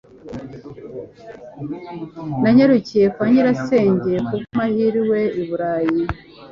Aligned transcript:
Nanyarukiye 2.43 3.05
kwa 3.13 3.25
nyirasenge 3.31 4.11
ku 4.27 4.33
bw'amahirwe 4.41 5.19
i 5.41 5.43
Burayi 5.47 6.01